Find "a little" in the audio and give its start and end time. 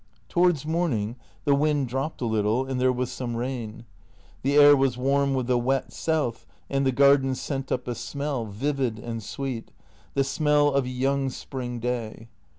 2.21-2.65